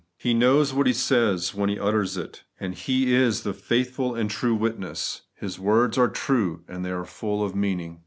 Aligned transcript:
He 0.17 0.33
knows 0.33 0.73
what 0.73 0.87
He 0.87 0.93
says 0.93 1.53
when 1.53 1.69
He 1.69 1.77
utters 1.79 2.17
it; 2.17 2.43
and 2.59 2.73
He 2.73 3.13
is 3.13 3.43
* 3.43 3.43
the 3.43 3.53
faithful 3.53 4.15
and 4.15 4.31
true 4.31 4.55
witness.' 4.55 5.21
His 5.35 5.59
words 5.59 5.95
are 5.95 6.09
true, 6.09 6.63
and 6.67 6.83
they 6.83 6.89
are 6.91 7.05
full 7.05 7.43
of 7.43 7.53
meaning. 7.55 7.99